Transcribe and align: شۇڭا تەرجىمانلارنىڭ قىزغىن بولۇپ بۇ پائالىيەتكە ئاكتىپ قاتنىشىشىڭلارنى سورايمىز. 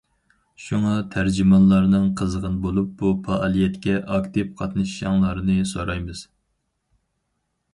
شۇڭا 0.67 0.91
تەرجىمانلارنىڭ 1.15 2.07
قىزغىن 2.21 2.55
بولۇپ 2.63 2.95
بۇ 3.01 3.11
پائالىيەتكە 3.27 3.99
ئاكتىپ 4.15 4.57
قاتنىشىشىڭلارنى 4.63 5.59
سورايمىز. 5.75 6.25